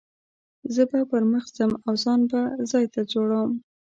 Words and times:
زه 0.73 0.81
به 0.91 0.99
پر 1.09 1.23
مخ 1.31 1.45
ځم 1.57 1.71
او 1.85 1.93
ځان 2.03 2.21
ته 2.31 2.39
به 2.57 2.63
ځای 2.71 2.85
جوړوم. 3.13 3.51